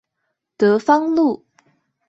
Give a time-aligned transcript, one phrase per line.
[0.57, 1.45] 德芳路